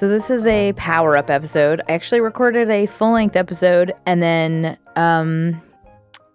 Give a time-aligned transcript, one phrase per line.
[0.00, 1.82] So, this is a power up episode.
[1.86, 5.60] I actually recorded a full length episode and then um,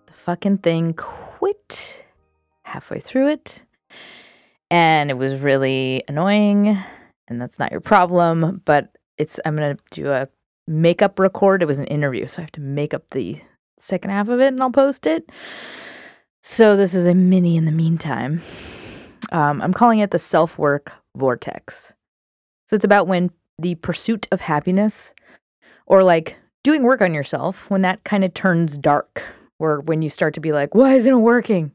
[0.05, 2.05] the fucking thing quit
[2.61, 3.63] halfway through it.
[4.69, 6.77] And it was really annoying.
[7.27, 8.61] And that's not your problem.
[8.65, 10.27] But it's, I'm going to do a
[10.67, 11.63] makeup record.
[11.63, 12.27] It was an interview.
[12.27, 13.41] So, I have to make up the
[13.79, 15.31] second half of it and I'll post it.
[16.43, 18.43] So, this is a mini in the meantime.
[19.31, 21.95] Um, I'm calling it the self work vortex.
[22.67, 25.13] So, it's about when the pursuit of happiness
[25.87, 29.23] or like doing work on yourself, when that kind of turns dark,
[29.59, 31.71] or when you start to be like, why isn't it working?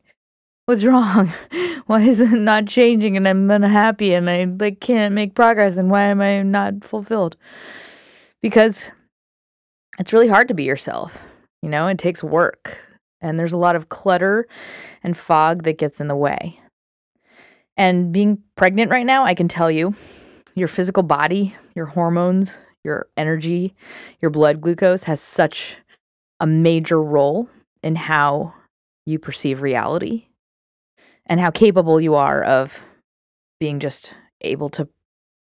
[0.67, 1.33] What's wrong?
[1.87, 5.91] Why is it not changing and I'm unhappy and I like can't make progress and
[5.91, 7.37] why am I not fulfilled?
[8.41, 8.93] Because
[9.99, 11.19] it's really hard to be yourself.
[11.63, 12.79] You know, it takes work
[13.21, 14.47] and there's a lot of clutter
[15.03, 16.61] and fog that gets in the way.
[17.77, 19.97] And being pregnant right now, I can tell you,
[20.55, 23.75] your physical body, your hormones, your energy,
[24.21, 25.77] your blood glucose has such
[26.41, 27.49] a major role
[27.83, 28.55] in how
[29.07, 30.27] you perceive reality
[31.27, 32.81] and how capable you are of
[33.59, 34.89] being just able to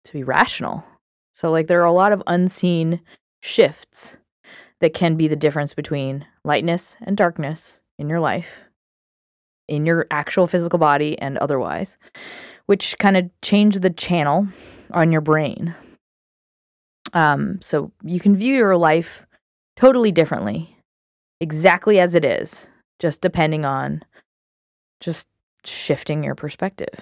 [0.04, 0.84] to be rational.
[1.32, 3.00] So like there are a lot of unseen
[3.42, 4.16] shifts
[4.80, 8.66] that can be the difference between lightness and darkness in your life
[9.68, 11.98] in your actual physical body and otherwise,
[12.66, 14.46] which kind of change the channel
[14.92, 15.74] on your brain.
[17.16, 19.26] Um, so you can view your life
[19.74, 20.76] totally differently,
[21.40, 22.68] exactly as it is,
[22.98, 24.02] just depending on
[25.00, 25.26] just
[25.64, 26.94] shifting your perspective.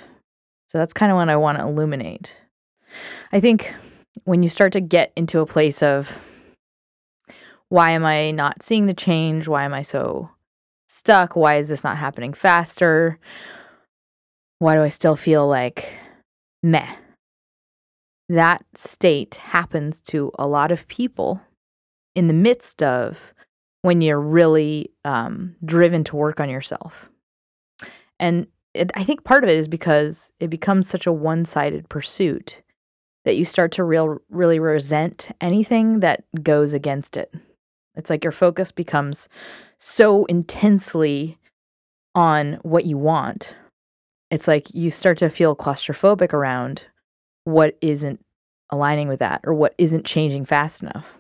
[0.69, 2.37] So that's kind of what I want to illuminate.
[3.33, 3.75] I think
[4.23, 6.17] when you start to get into a place of
[7.69, 9.49] why am I not seeing the change?
[9.49, 10.31] Why am I so
[10.87, 11.35] stuck?
[11.35, 13.19] Why is this not happening faster?
[14.61, 15.93] Why do I still feel like
[16.63, 16.95] meh?
[18.29, 21.41] That state happens to a lot of people
[22.15, 23.35] in the midst of
[23.83, 27.11] when you're really um, driven to work on yourself.
[28.19, 31.89] And it, I think part of it is because it becomes such a one sided
[31.89, 32.63] pursuit
[33.25, 37.33] that you start to real, really resent anything that goes against it.
[37.95, 39.29] It's like your focus becomes
[39.79, 41.39] so intensely
[42.15, 43.57] on what you want.
[44.31, 46.87] It's like you start to feel claustrophobic around
[47.45, 48.25] what isn't
[48.71, 51.19] aligning with that or what isn't changing fast enough.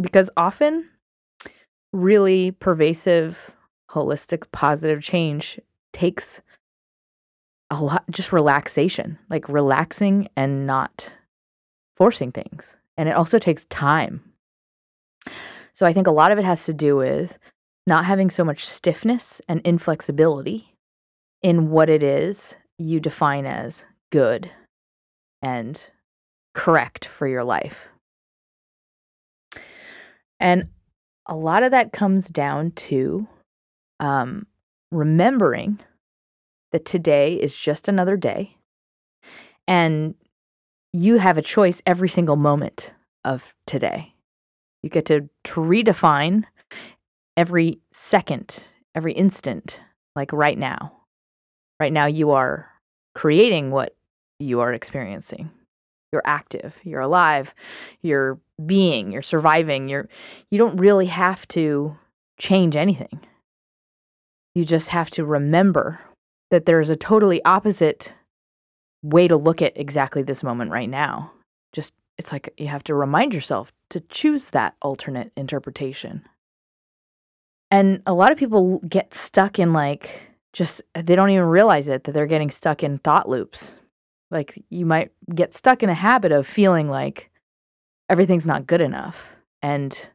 [0.00, 0.88] Because often,
[1.92, 3.52] really pervasive,
[3.90, 5.58] holistic, positive change
[5.92, 6.42] takes
[7.70, 11.12] a lot, just relaxation, like relaxing and not
[11.96, 12.76] forcing things.
[12.96, 14.20] And it also takes time.
[15.72, 17.38] So I think a lot of it has to do with
[17.86, 20.74] not having so much stiffness and inflexibility
[21.42, 24.50] in what it is you define as good
[25.44, 25.90] and
[26.54, 27.86] correct for your life.
[30.40, 30.68] And
[31.26, 33.28] a lot of that comes down to
[34.00, 34.46] um,
[34.90, 35.78] remembering
[36.72, 38.56] that today is just another day
[39.68, 40.14] and
[40.92, 42.92] you have a choice every single moment
[43.24, 44.14] of today.
[44.82, 46.44] You get to, to redefine
[47.36, 49.82] every second, every instant,
[50.16, 50.92] like right now.
[51.80, 52.70] Right now, you are
[53.14, 53.96] creating what
[54.38, 55.50] you are experiencing.
[56.12, 57.54] You're active, you're alive,
[58.02, 59.88] you're being, you're surviving.
[59.88, 60.08] You're
[60.50, 61.96] you don't really have to
[62.38, 63.20] change anything.
[64.54, 66.00] You just have to remember
[66.50, 68.14] that there's a totally opposite
[69.02, 71.32] way to look at exactly this moment right now.
[71.72, 76.22] Just it's like you have to remind yourself to choose that alternate interpretation.
[77.70, 82.04] And a lot of people get stuck in like just they don't even realize it
[82.04, 83.76] that they're getting stuck in thought loops.
[84.34, 87.30] Like you might get stuck in a habit of feeling like
[88.10, 89.30] everything's not good enough
[89.62, 90.08] and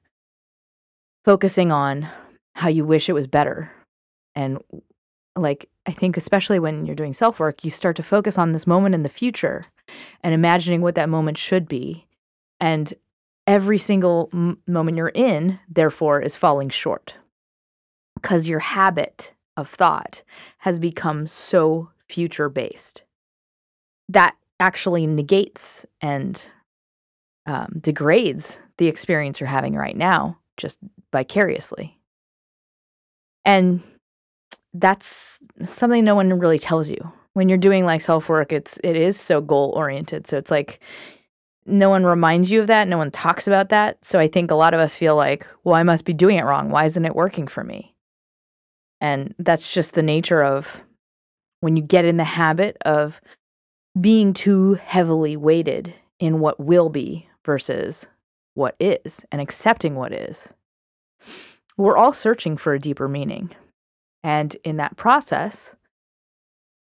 [1.25, 2.07] focusing on
[2.53, 3.71] how you wish it was better.
[4.35, 4.59] And
[5.35, 8.67] like, I think, especially when you're doing self work, you start to focus on this
[8.67, 9.63] moment in the future
[10.21, 12.05] and imagining what that moment should be.
[12.59, 12.93] And
[13.47, 17.15] every single m- moment you're in, therefore, is falling short
[18.15, 20.23] because your habit of thought
[20.59, 23.03] has become so future based.
[24.09, 26.49] That actually negates and
[27.45, 30.79] um, degrades the experience you're having right now just
[31.11, 31.97] vicariously.
[33.45, 33.81] And
[34.73, 37.11] that's something no one really tells you.
[37.33, 40.27] When you're doing like self work, it's it is so goal oriented.
[40.27, 40.79] So it's like
[41.65, 44.03] no one reminds you of that, no one talks about that.
[44.03, 46.43] So I think a lot of us feel like, well, I must be doing it
[46.43, 46.69] wrong.
[46.69, 47.95] Why isn't it working for me?
[49.01, 50.83] And that's just the nature of
[51.61, 53.21] when you get in the habit of
[53.99, 58.07] being too heavily weighted in what will be versus
[58.53, 60.49] what is and accepting what is.
[61.77, 63.51] We're all searching for a deeper meaning.
[64.23, 65.75] And in that process,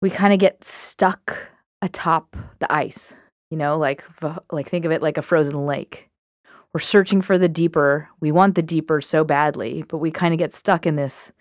[0.03, 1.37] we kind of get stuck
[1.83, 3.15] atop the ice,
[3.51, 4.05] you know, like
[4.51, 6.09] like think of it like a frozen lake.
[6.73, 8.09] We're searching for the deeper.
[8.21, 11.33] We want the deeper so badly, but we kind of get stuck in this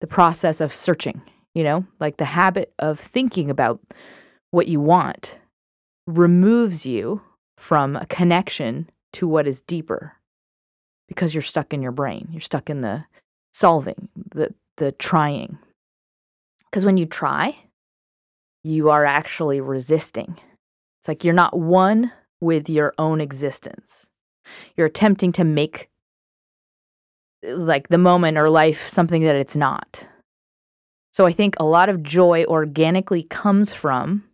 [0.00, 1.22] the process of searching,
[1.54, 3.80] you know, like the habit of thinking about
[4.54, 5.40] what you want
[6.06, 7.20] removes you
[7.58, 10.14] from a connection to what is deeper
[11.08, 12.28] because you're stuck in your brain.
[12.30, 13.04] You're stuck in the
[13.52, 15.58] solving, the the trying.
[16.70, 17.56] Because when you try,
[18.62, 20.38] you are actually resisting.
[21.00, 24.10] It's like you're not one with your own existence.
[24.76, 25.88] You're attempting to make
[27.42, 30.06] like the moment or life something that it's not.
[31.12, 34.24] So I think a lot of joy organically comes from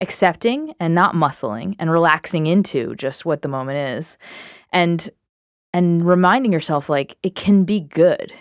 [0.00, 4.18] accepting and not muscling and relaxing into just what the moment is
[4.72, 5.10] and
[5.72, 8.32] and reminding yourself like it can be good.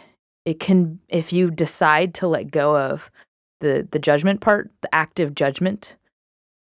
[0.46, 3.10] It can if you decide to let go of
[3.62, 5.96] the the judgment part the active judgment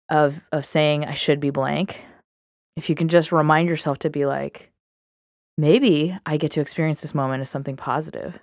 [0.08, 2.02] of of saying i should be blank
[2.76, 4.70] if you can just remind yourself to be like
[5.58, 8.38] maybe i get to experience this moment as something positive.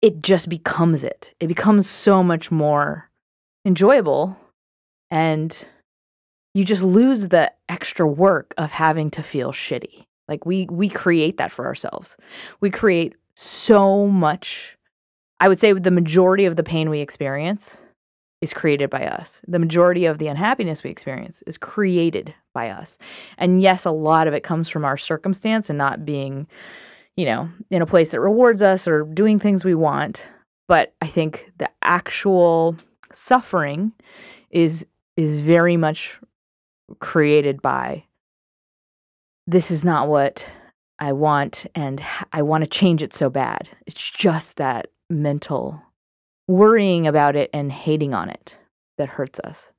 [0.00, 1.34] It just becomes it.
[1.40, 3.10] It becomes so much more
[3.64, 4.36] enjoyable
[5.10, 5.66] and
[6.54, 10.04] you just lose the extra work of having to feel shitty.
[10.28, 12.16] Like we we create that for ourselves.
[12.60, 14.76] We create so much
[15.38, 17.80] i would say the majority of the pain we experience
[18.40, 19.40] is created by us.
[19.48, 22.98] The majority of the unhappiness we experience is created by us.
[23.36, 26.48] And yes a lot of it comes from our circumstance and not being
[27.16, 30.26] you know in a place that rewards us or doing things we want.
[30.66, 32.76] But i think the actual
[33.12, 33.92] suffering
[34.50, 34.84] is
[35.18, 36.16] is very much
[37.00, 38.04] created by
[39.48, 40.48] this is not what
[41.00, 42.00] I want and
[42.32, 43.68] I want to change it so bad.
[43.84, 45.82] It's just that mental
[46.46, 48.56] worrying about it and hating on it
[48.96, 49.72] that hurts us.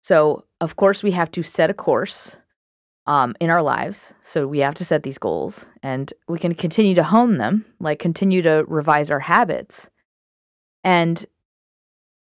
[0.00, 2.36] So, of course, we have to set a course
[3.06, 4.14] um, in our lives.
[4.20, 7.98] So, we have to set these goals and we can continue to hone them, like
[7.98, 9.90] continue to revise our habits.
[10.84, 11.26] And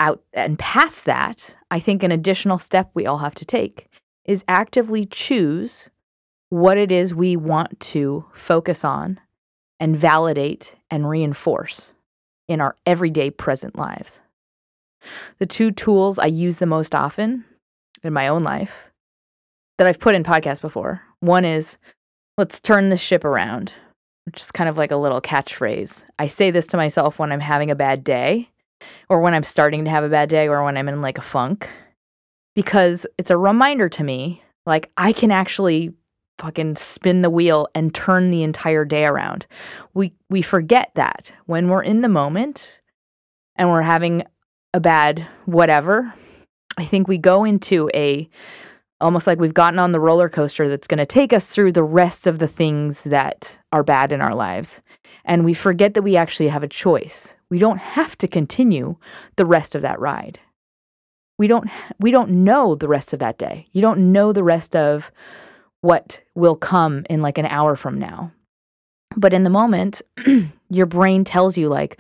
[0.00, 3.88] out and past that, I think an additional step we all have to take
[4.24, 5.90] is actively choose
[6.50, 9.20] what it is we want to focus on
[9.80, 11.94] and validate and reinforce
[12.48, 14.20] in our everyday present lives.
[15.38, 17.44] The two tools I use the most often
[18.02, 18.90] in my own life
[19.76, 21.78] that I've put in podcasts before one is
[22.36, 23.72] let's turn the ship around,
[24.26, 26.04] which is kind of like a little catchphrase.
[26.18, 28.50] I say this to myself when I'm having a bad day
[29.08, 31.22] or when I'm starting to have a bad day or when I'm in like a
[31.22, 31.68] funk
[32.54, 35.92] because it's a reminder to me like I can actually
[36.38, 39.46] fucking spin the wheel and turn the entire day around.
[39.94, 42.80] We we forget that when we're in the moment
[43.56, 44.22] and we're having
[44.72, 46.12] a bad whatever,
[46.76, 48.28] I think we go into a
[49.00, 51.82] almost like we've gotten on the roller coaster that's going to take us through the
[51.82, 54.82] rest of the things that are bad in our lives.
[55.24, 57.36] And we forget that we actually have a choice.
[57.50, 58.96] We don't have to continue
[59.36, 60.40] the rest of that ride.
[61.38, 63.66] We don't we don't know the rest of that day.
[63.72, 65.12] You don't know the rest of
[65.80, 68.32] what will come in like an hour from now.
[69.16, 70.02] But in the moment,
[70.70, 71.98] your brain tells you like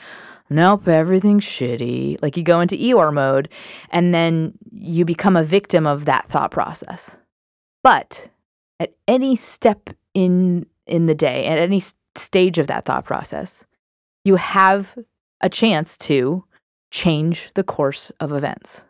[0.50, 2.20] nope, everything's shitty.
[2.22, 3.48] Like you go into Eeyore mode
[3.90, 7.16] and then you become a victim of that thought process.
[7.82, 8.28] But
[8.80, 11.82] at any step in in the day, at any
[12.16, 13.64] stage of that thought process,
[14.24, 14.96] you have
[15.40, 16.44] a chance to
[16.90, 18.84] change the course of events.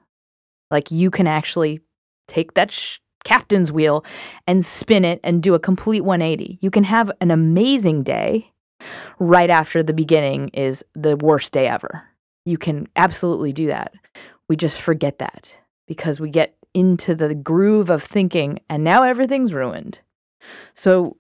[0.71, 1.81] Like you can actually
[2.29, 4.05] take that sh- captain's wheel
[4.47, 6.59] and spin it and do a complete 180.
[6.61, 8.53] You can have an amazing day
[9.19, 12.05] right after the beginning is the worst day ever.
[12.45, 13.93] You can absolutely do that.
[14.49, 15.57] We just forget that
[15.87, 20.01] because we get into the groove of thinking and now everything's ruined.
[20.75, 21.17] So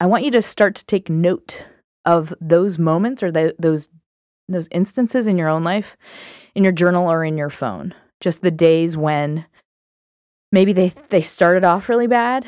[0.00, 1.64] I want you to start to take note
[2.04, 3.88] of those moments or the, those
[4.46, 5.96] those instances in your own life
[6.54, 7.94] in your journal or in your phone.
[8.20, 9.46] Just the days when
[10.52, 12.46] maybe they they started off really bad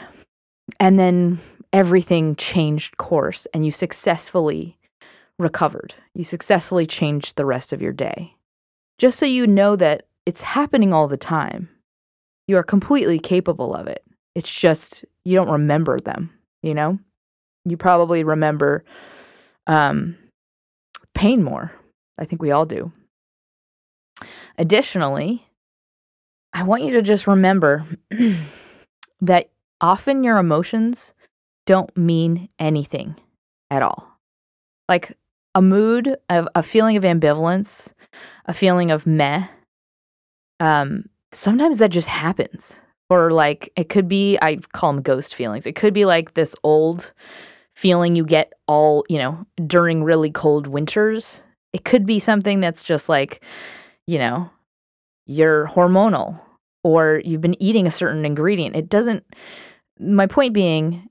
[0.79, 1.41] and then
[1.76, 4.78] everything changed course and you successfully
[5.38, 5.95] recovered.
[6.14, 8.35] You successfully changed the rest of your day.
[8.97, 11.68] Just so you know that it's happening all the time.
[12.49, 14.02] You are completely capable of it.
[14.35, 16.30] It's just you don't remember them,
[16.62, 16.99] you know?
[17.66, 18.83] You probably remember
[19.66, 20.16] um,
[21.12, 21.73] pain more.
[22.16, 22.90] I think we all do.
[24.56, 25.47] Additionally,
[26.54, 27.85] I want you to just remember
[29.21, 29.50] that
[29.83, 31.12] often your emotions
[31.66, 33.16] don't mean anything
[33.70, 34.18] at all.
[34.88, 35.16] Like
[35.54, 37.92] a mood, of a feeling of ambivalence,
[38.46, 39.46] a feeling of meh.
[40.61, 42.80] Um, sometimes that just happens.
[43.08, 45.66] Or like it could be, I call them ghost feelings.
[45.66, 47.12] It could be like this old
[47.75, 51.42] feeling you get all, you know, during really cold winters.
[51.73, 53.44] It could be something that's just like,
[54.06, 54.50] you know,
[55.26, 56.40] you're hormonal
[56.82, 58.76] or you've been eating a certain ingredient.
[58.76, 59.25] It doesn't,
[60.00, 61.08] my point being,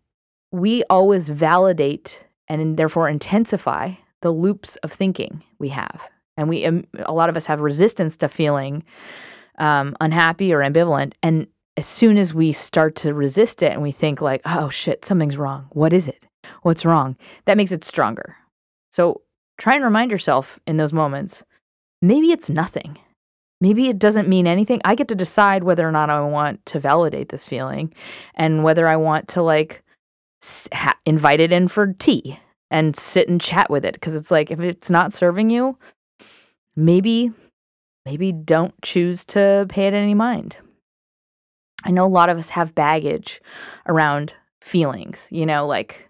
[0.56, 6.02] we always validate and therefore intensify the loops of thinking we have.
[6.38, 8.84] And we, um, a lot of us have resistance to feeling
[9.58, 11.14] um, unhappy or ambivalent.
[11.22, 15.04] And as soon as we start to resist it and we think, like, oh shit,
[15.04, 15.68] something's wrong.
[15.72, 16.26] What is it?
[16.62, 17.18] What's wrong?
[17.46, 18.38] That makes it stronger.
[18.94, 19.22] So
[19.58, 21.44] try and remind yourself in those moments
[22.02, 22.98] maybe it's nothing.
[23.60, 24.80] Maybe it doesn't mean anything.
[24.86, 27.94] I get to decide whether or not I want to validate this feeling
[28.36, 29.82] and whether I want to like
[30.74, 32.40] ha- invite it in for tea
[32.72, 35.78] and sit and chat with it because it's like if it's not serving you,
[36.76, 37.32] maybe
[38.06, 40.58] maybe don't choose to pay it any mind.
[41.84, 43.42] I know a lot of us have baggage
[43.88, 46.10] around feelings, you know, like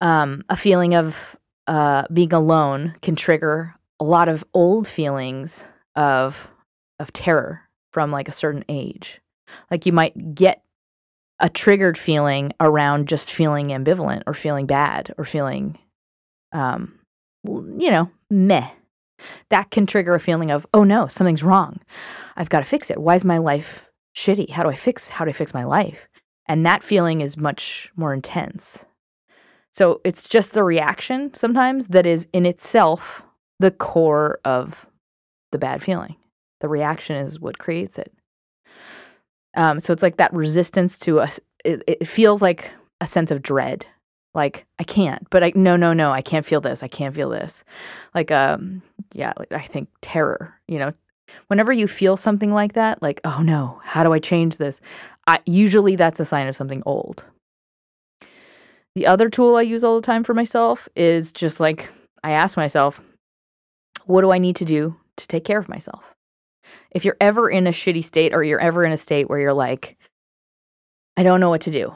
[0.00, 1.36] um, a feeling of
[1.66, 5.64] uh, being alone can trigger a lot of old feelings
[5.96, 6.48] of
[6.98, 7.62] of terror
[7.92, 9.20] from like a certain age.
[9.70, 10.62] Like you might get
[11.40, 15.78] a triggered feeling around just feeling ambivalent or feeling bad or feeling
[16.52, 16.98] um
[17.44, 18.68] you know, meh.
[19.50, 21.80] That can trigger a feeling of, oh no, something's wrong.
[22.36, 22.98] I've got to fix it.
[22.98, 23.84] Why is my life
[24.16, 24.50] shitty?
[24.50, 26.08] How do I fix how do I fix my life?
[26.46, 28.86] And that feeling is much more intense.
[29.72, 33.22] So it's just the reaction sometimes that is in itself
[33.60, 34.86] the core of
[35.52, 36.16] the bad feeling.
[36.60, 38.12] The reaction is what creates it.
[39.58, 41.40] Um, so it's like that resistance to us.
[41.64, 43.84] It, it feels like a sense of dread.
[44.34, 46.82] Like I can't, but I no no no I can't feel this.
[46.82, 47.64] I can't feel this.
[48.14, 50.54] Like um yeah, I think terror.
[50.68, 50.92] You know,
[51.48, 54.80] whenever you feel something like that, like oh no, how do I change this?
[55.26, 57.24] I, usually that's a sign of something old.
[58.94, 61.88] The other tool I use all the time for myself is just like
[62.22, 63.00] I ask myself,
[64.04, 66.14] what do I need to do to take care of myself?
[66.90, 69.52] If you're ever in a shitty state or you're ever in a state where you're
[69.52, 69.96] like,
[71.16, 71.92] I don't know what to do.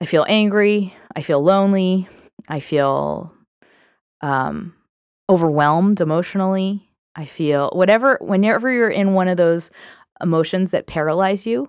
[0.00, 0.94] I feel angry.
[1.14, 2.08] I feel lonely.
[2.48, 3.32] I feel
[4.20, 4.74] um,
[5.28, 6.88] overwhelmed emotionally.
[7.14, 9.70] I feel whatever, whenever you're in one of those
[10.20, 11.68] emotions that paralyze you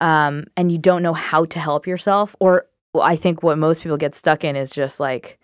[0.00, 3.82] um, and you don't know how to help yourself, or well, I think what most
[3.82, 5.38] people get stuck in is just like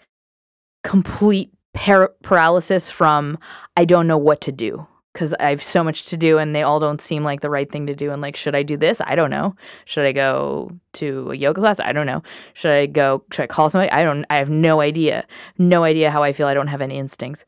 [0.82, 3.38] complete par- paralysis from,
[3.76, 6.64] I don't know what to do because I have so much to do and they
[6.64, 8.10] all don't seem like the right thing to do.
[8.10, 9.00] And like, should I do this?
[9.00, 9.54] I don't know.
[9.84, 11.78] Should I go to a yoga class?
[11.78, 12.22] I don't know.
[12.54, 13.92] Should I go, should I call somebody?
[13.92, 15.24] I don't, I have no idea.
[15.56, 16.48] No idea how I feel.
[16.48, 17.44] I don't have any instincts.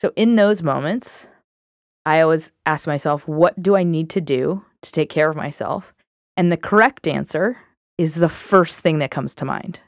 [0.00, 1.28] So in those moments,
[2.04, 5.94] I always ask myself, what do I need to do to take care of myself?
[6.36, 7.56] And the correct answer
[7.96, 9.78] is the first thing that comes to mind.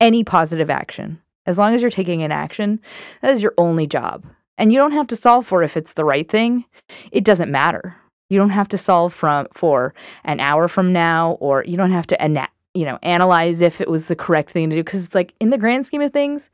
[0.00, 1.20] Any positive action.
[1.46, 2.80] As long as you're taking an action,
[3.20, 4.24] that is your only job
[4.62, 6.64] and you don't have to solve for if it's the right thing.
[7.10, 7.96] It doesn't matter.
[8.30, 9.92] You don't have to solve from for
[10.22, 13.90] an hour from now or you don't have to ana- you know, analyze if it
[13.90, 16.48] was the correct thing to do because it's like in the grand scheme of things,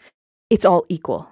[0.49, 1.29] it's all equal.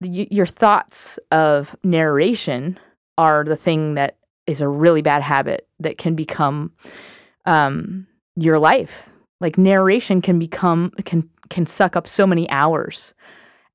[0.00, 2.78] The, your thoughts of narration
[3.18, 6.70] are the thing that is a really bad habit that can become
[7.44, 9.08] um, your life.
[9.40, 13.14] Like narration can become can can suck up so many hours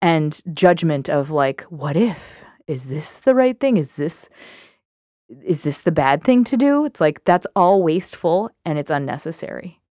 [0.02, 2.42] and judgment of like, what if?
[2.68, 3.78] Is this the right thing?
[3.78, 4.30] Is this
[5.44, 6.86] is this the bad thing to do?
[6.86, 9.82] It's like that's all wasteful and it's unnecessary.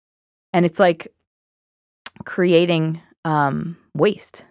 [0.52, 1.12] And it's like
[2.24, 4.44] creating um, waste.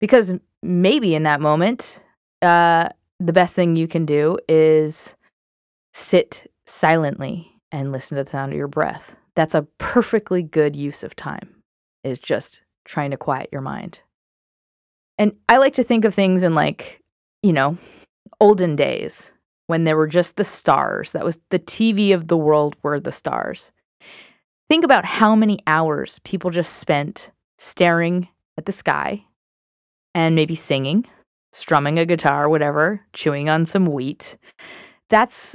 [0.00, 0.32] Because
[0.62, 2.04] maybe in that moment,
[2.42, 5.16] uh, the best thing you can do is
[5.94, 9.16] sit silently and listen to the sound of your breath.
[9.34, 11.62] That's a perfectly good use of time,
[12.04, 14.00] is just trying to quiet your mind.
[15.18, 17.00] And I like to think of things in like,
[17.42, 17.76] you know,
[18.40, 19.32] olden days
[19.66, 21.12] when there were just the stars.
[21.12, 23.70] That was the TV of the world were the stars.
[24.68, 28.28] Think about how many hours people just spent staring
[28.58, 29.24] at the sky
[30.14, 31.06] and maybe singing,
[31.52, 34.36] strumming a guitar, whatever, chewing on some wheat.
[35.10, 35.54] That's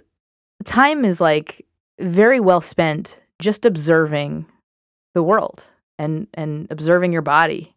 [0.65, 1.65] time is like
[1.99, 4.45] very well spent just observing
[5.13, 5.65] the world
[5.99, 7.75] and and observing your body.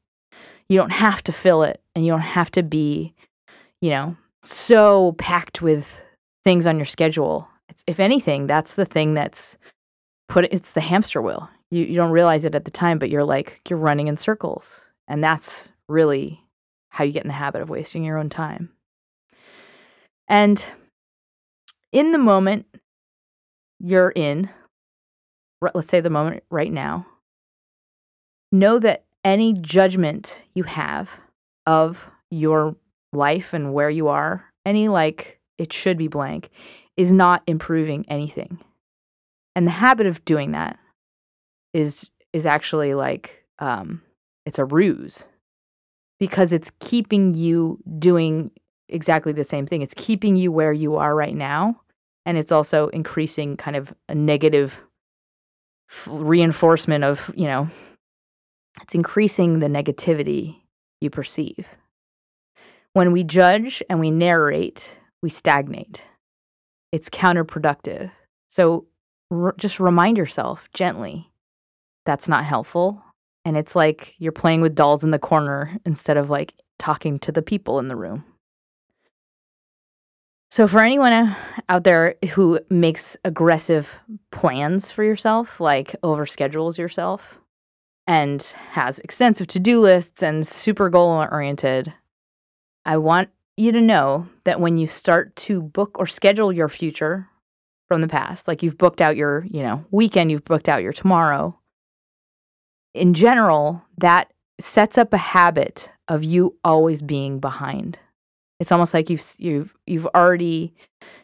[0.70, 3.12] You don't have to fill it and you don't have to be,
[3.80, 6.00] you know, so packed with
[6.44, 7.48] things on your schedule.
[7.68, 9.58] It's, if anything, that's the thing that's
[10.28, 11.50] put it's the hamster wheel.
[11.72, 14.86] You you don't realize it at the time, but you're like you're running in circles.
[15.08, 16.44] And that's really
[16.90, 18.70] how you get in the habit of wasting your own time.
[20.28, 20.64] And
[21.90, 22.66] in the moment
[23.80, 24.50] you're in,
[25.74, 27.06] let's say the moment right now,
[28.52, 31.10] know that any judgment you have
[31.66, 32.76] of your
[33.12, 36.50] life and where you are, any like it should be blank,
[36.96, 38.58] is not improving anything.
[39.54, 40.78] And the habit of doing that
[41.74, 44.02] is is actually like um,
[44.46, 45.28] it's a ruse
[46.18, 48.50] because it's keeping you doing
[48.88, 49.82] exactly the same thing.
[49.82, 51.80] It's keeping you where you are right now.
[52.26, 54.80] And it's also increasing kind of a negative
[56.06, 57.68] reinforcement of, you know,
[58.82, 60.56] it's increasing the negativity
[61.00, 61.66] you perceive.
[62.92, 66.02] When we judge and we narrate, we stagnate.
[66.92, 68.10] It's counterproductive.
[68.48, 68.86] So
[69.56, 71.30] just remind yourself gently
[72.04, 73.02] that's not helpful
[73.44, 77.32] and it's like you're playing with dolls in the corner instead of like talking to
[77.32, 78.24] the people in the room.
[80.50, 81.34] So, for anyone uh,
[81.68, 84.00] out there who makes aggressive
[84.32, 87.38] plans for yourself, like overschedules yourself
[88.10, 91.94] and has extensive to do lists and super goal oriented,
[92.84, 97.28] I want you to know that when you start to book or schedule your future
[97.86, 100.92] from the past, like you've booked out your, you know, weekend, you've booked out your
[100.92, 101.56] tomorrow,
[102.94, 108.00] in general, that sets up a habit of you always being behind.
[108.58, 110.74] It's almost like you've you've you've already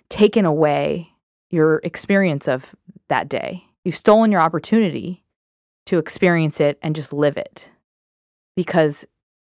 [0.09, 1.11] taken away
[1.51, 2.77] your experience of
[3.09, 3.64] that day.
[3.85, 5.25] You've stolen your opportunity
[5.87, 7.70] to experience it and just live it
[8.57, 9.07] because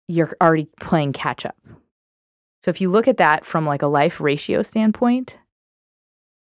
[0.08, 1.56] you're already playing catch up.
[2.62, 5.36] So if you look at that from like a life ratio standpoint,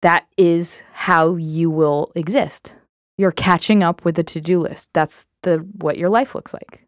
[0.03, 2.75] that is how you will exist.
[3.19, 4.89] You're catching up with the to-do list.
[4.95, 6.87] That's the what your life looks like.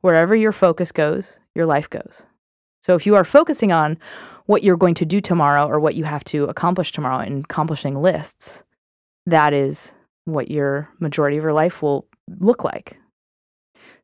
[0.00, 2.26] Wherever your focus goes, your life goes.
[2.82, 3.98] So if you are focusing on
[4.46, 8.00] what you're going to do tomorrow or what you have to accomplish tomorrow and accomplishing
[8.00, 8.64] lists,
[9.26, 9.92] that is
[10.24, 12.06] what your majority of your life will
[12.38, 12.96] look like.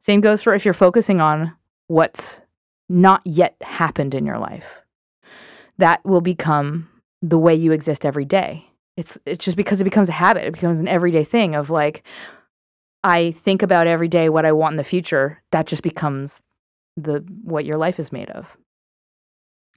[0.00, 1.52] Same goes for if you're focusing on
[1.88, 2.40] what's
[2.88, 4.83] not yet happened in your life.
[5.79, 6.88] That will become
[7.22, 8.66] the way you exist every day.
[8.96, 10.44] It's it's just because it becomes a habit.
[10.44, 12.02] It becomes an everyday thing of like,
[13.05, 16.42] I think about every day what I want in the future, that just becomes
[16.96, 18.46] the what your life is made of.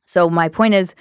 [0.05, 0.95] So my point is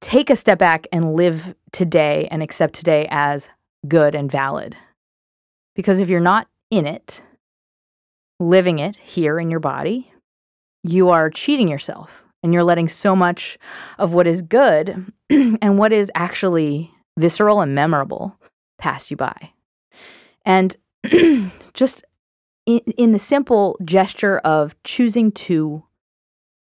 [0.00, 3.48] take a step back and live today and accept today as
[3.86, 4.76] good and valid.
[5.74, 7.22] Because if you're not in it,
[8.40, 10.12] living it here in your body,
[10.82, 13.58] you are cheating yourself and you're letting so much
[13.98, 18.38] of what is good and what is actually visceral and memorable
[18.78, 19.52] pass you by.
[20.44, 20.76] And
[21.74, 22.04] just
[22.66, 25.84] in, in the simple gesture of choosing to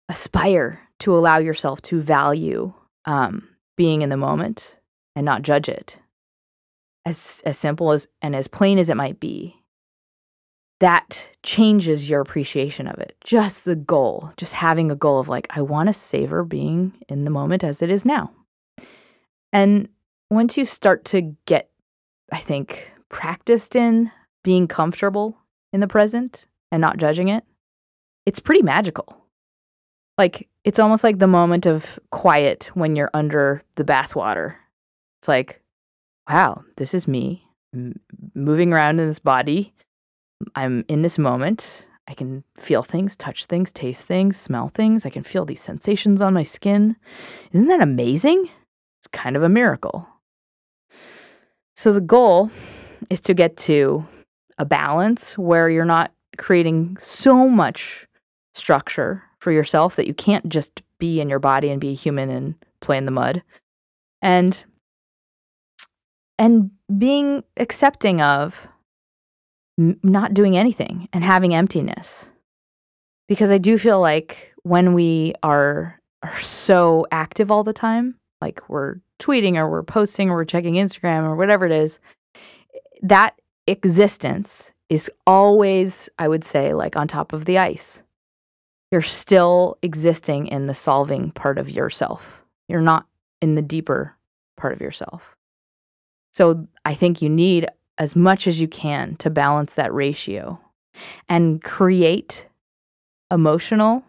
[0.10, 2.74] aspire to allow yourself to value
[3.06, 4.80] um, being in the moment
[5.16, 6.00] and not judge it,
[7.06, 9.56] as as simple as and as plain as it might be,
[10.80, 13.16] that changes your appreciation of it.
[13.24, 17.24] Just the goal, just having a goal of like, I want to savor being in
[17.24, 18.32] the moment as it is now.
[19.54, 19.90] And
[20.30, 21.70] once you start to get,
[22.32, 24.12] I think, practiced in
[24.44, 25.38] being comfortable
[25.74, 27.44] in the present and not judging it,
[28.26, 29.18] it's pretty magical.
[30.18, 34.56] Like, it's almost like the moment of quiet when you're under the bathwater.
[35.20, 35.62] It's like,
[36.30, 37.48] wow, this is me
[38.36, 39.74] moving around in this body.
[40.56, 41.88] I'm in this moment.
[42.08, 45.06] I can feel things, touch things, taste things, smell things.
[45.06, 46.96] I can feel these sensations on my skin.
[47.54, 48.50] Isn't that amazing?
[49.00, 50.08] It's kind of a miracle.
[51.76, 52.52] So the goal
[53.10, 54.06] is to get to
[54.58, 58.08] a balance where you're not creating so much
[58.54, 62.56] structure for yourself that you can't just be in your body and be human and
[62.80, 63.44] play in the mud.
[64.22, 64.64] And
[66.38, 68.68] and being accepting of
[69.80, 72.32] m- not doing anything and having emptiness.
[73.28, 78.70] Because I do feel like when we are are so active all the time, like
[78.70, 82.00] we're tweeting or we're posting or we're checking Instagram or whatever it is,
[83.02, 88.04] that existence is always, I would say, like on top of the ice.
[88.92, 92.44] You're still existing in the solving part of yourself.
[92.68, 93.06] You're not
[93.42, 94.16] in the deeper
[94.58, 95.36] part of yourself.
[96.34, 100.60] So I think you need as much as you can to balance that ratio
[101.30, 102.48] and create
[103.32, 104.04] emotional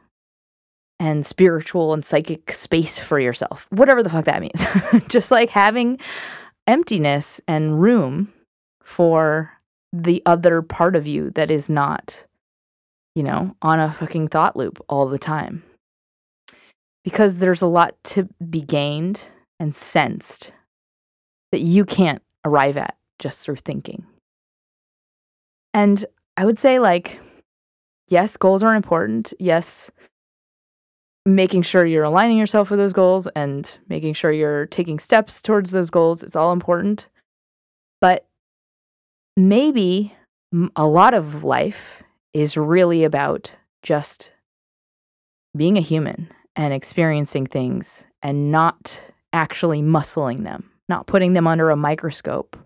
[0.99, 4.65] and spiritual and psychic space for yourself, whatever the fuck that means.
[5.09, 5.99] Just like having
[6.67, 8.33] emptiness and room
[8.83, 9.53] for
[9.93, 12.25] the other part of you that is not,
[13.15, 15.63] you know, on a fucking thought loop all the time.
[17.05, 19.23] Because there's a lot to be gained
[19.59, 20.53] and sensed
[21.51, 24.05] that you can't arrive at just through thinking.
[25.75, 26.05] And
[26.37, 27.21] I would say, like,
[28.09, 29.33] yes, goals are important.
[29.39, 29.91] Yes,
[31.25, 35.71] making sure you're aligning yourself with those goals and making sure you're taking steps towards
[35.71, 37.09] those goals is all important.
[38.01, 38.27] But
[39.37, 40.15] maybe
[40.77, 42.03] a lot of life
[42.35, 44.33] is really about just
[45.57, 51.71] being a human and experiencing things and not actually muscling them, not putting them under
[51.71, 52.57] a microscope.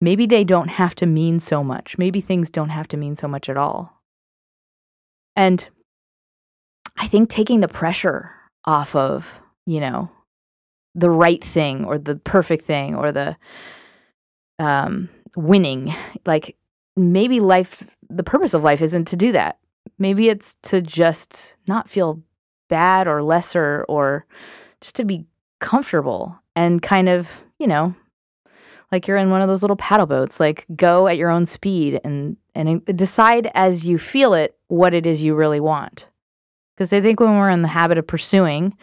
[0.00, 1.96] Maybe they don't have to mean so much.
[1.96, 4.02] Maybe things don't have to mean so much at all.
[5.34, 5.68] And
[6.98, 8.30] I think taking the pressure
[8.64, 10.10] off of, you know,
[10.94, 13.36] the right thing or the perfect thing or the
[14.58, 15.94] um winning.
[16.24, 16.56] Like
[16.96, 19.58] maybe life's the purpose of life isn't to do that.
[19.98, 22.22] Maybe it's to just not feel
[22.68, 24.26] bad or lesser or
[24.80, 25.26] just to be
[25.60, 27.28] comfortable and kind of,
[27.58, 27.94] you know,
[28.92, 32.00] like you're in one of those little paddle boats, like go at your own speed
[32.04, 36.08] and and decide as you feel it what it is you really want.
[36.74, 38.76] Because I think when we're in the habit of pursuing,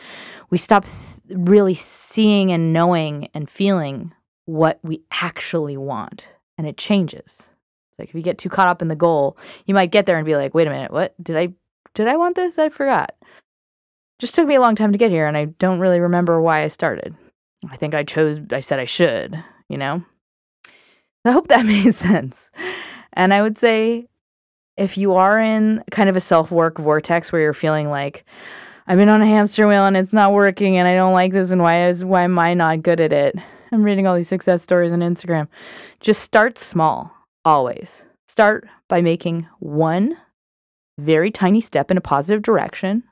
[0.49, 0.95] we stop th-
[1.29, 4.11] really seeing and knowing and feeling
[4.45, 7.51] what we actually want and it changes.
[7.93, 10.17] It's like if you get too caught up in the goal, you might get there
[10.17, 11.49] and be like, "Wait a minute, what did I
[11.93, 12.57] did I want this?
[12.57, 13.13] I forgot."
[14.19, 16.63] Just took me a long time to get here and I don't really remember why
[16.63, 17.15] I started.
[17.69, 20.03] I think I chose I said I should, you know.
[21.25, 22.51] I hope that made sense.
[23.13, 24.07] And I would say
[24.75, 28.25] if you are in kind of a self-work vortex where you're feeling like
[28.87, 31.51] I've been on a hamster wheel and it's not working and I don't like this
[31.51, 33.35] and why is why am I not good at it?
[33.71, 35.47] I'm reading all these success stories on Instagram.
[35.99, 37.11] Just start small,
[37.45, 38.05] always.
[38.27, 40.17] Start by making one
[40.99, 43.03] very tiny step in a positive direction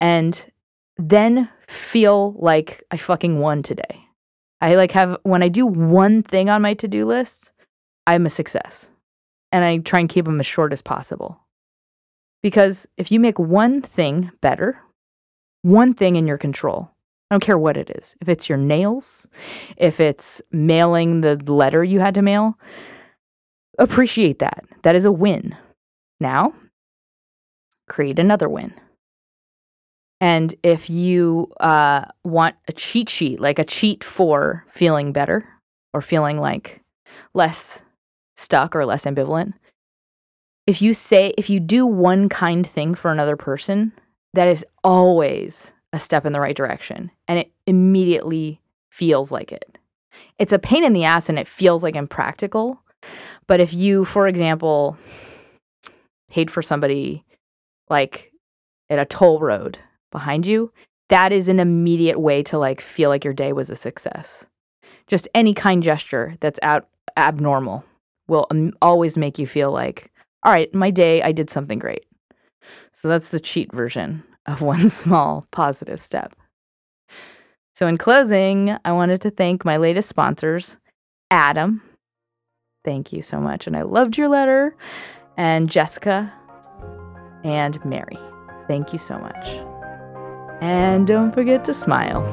[0.00, 0.50] and
[0.96, 4.04] then feel like I fucking won today.
[4.60, 7.52] I like have when I do one thing on my to-do list,
[8.06, 8.90] I'm a success.
[9.50, 11.40] And I try and keep them as short as possible.
[12.42, 14.78] Because if you make one thing better,
[15.62, 16.90] one thing in your control,
[17.30, 18.14] I don't care what it is.
[18.20, 19.26] If it's your nails,
[19.76, 22.58] if it's mailing the letter you had to mail,
[23.78, 24.64] appreciate that.
[24.82, 25.56] That is a win.
[26.20, 26.54] Now,
[27.88, 28.74] create another win.
[30.20, 35.48] And if you uh, want a cheat sheet, like a cheat for feeling better
[35.94, 36.82] or feeling like
[37.34, 37.82] less
[38.36, 39.54] stuck or less ambivalent,
[40.66, 43.92] if you say, if you do one kind thing for another person,
[44.34, 48.60] that is always a step in the right direction and it immediately
[48.90, 49.78] feels like it.
[50.38, 52.82] It's a pain in the ass and it feels like impractical.
[53.48, 54.96] But if you, for example,
[56.30, 57.24] paid for somebody
[57.90, 58.30] like
[58.90, 59.78] at a toll road
[60.12, 60.72] behind you,
[61.08, 64.46] that is an immediate way to like feel like your day was a success.
[65.06, 67.84] Just any kind gesture that's out abnormal
[68.28, 72.04] will um, always make you feel like, all right, my day, I did something great.
[72.92, 76.34] So that's the cheat version of one small positive step.
[77.74, 80.78] So, in closing, I wanted to thank my latest sponsors,
[81.30, 81.80] Adam.
[82.88, 83.66] Thank you so much.
[83.66, 84.74] And I loved your letter.
[85.36, 86.32] And Jessica
[87.44, 88.18] and Mary,
[88.66, 89.46] thank you so much.
[90.62, 92.24] And don't forget to smile.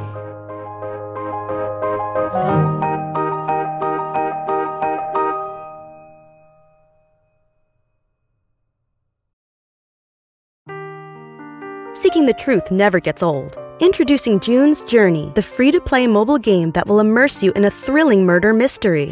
[11.94, 13.58] Seeking the truth never gets old.
[13.82, 17.70] Introducing June's Journey, the free to play mobile game that will immerse you in a
[17.70, 19.12] thrilling murder mystery.